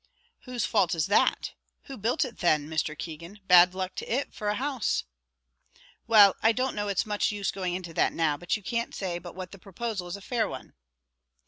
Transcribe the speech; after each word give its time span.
"Whose 0.45 0.65
fault 0.65 0.95
is 0.95 1.05
that 1.05 1.51
who 1.83 1.95
built 1.95 2.25
it 2.25 2.39
then, 2.39 2.67
Mr. 2.67 2.97
Keegan? 2.97 3.39
bad 3.45 3.75
luck 3.75 3.93
to 3.97 4.11
it 4.11 4.33
for 4.33 4.47
a 4.47 4.55
house!" 4.55 5.03
"Well, 6.07 6.35
I 6.41 6.53
don't 6.53 6.73
know 6.73 6.87
it's 6.87 7.05
much 7.05 7.31
use 7.31 7.51
going 7.51 7.75
into 7.75 7.93
that 7.93 8.11
now; 8.11 8.35
but 8.35 8.57
you 8.57 8.63
can't 8.63 8.95
say 8.95 9.19
but 9.19 9.35
what 9.35 9.51
the 9.51 9.59
proposal 9.59 10.07
is 10.07 10.15
a 10.17 10.21
fair 10.21 10.49
one." 10.49 10.73